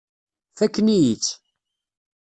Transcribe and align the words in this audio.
Fakken-iyi-tt. 0.57 1.33